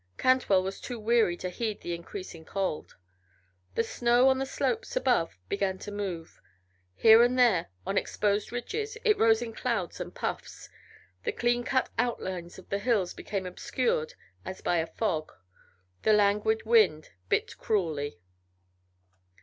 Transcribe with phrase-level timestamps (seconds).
[0.17, 2.95] Cantwell was too weary to heed the increasing cold.
[3.75, 6.41] The snow on the slopes above began to move;
[6.95, 10.71] here and there, on exposed ridges, it rose in clouds and puffs;
[11.23, 15.33] the cleancut outlines of the hills became obscured as by a fog;
[16.01, 18.17] the languid wind bit cruelly.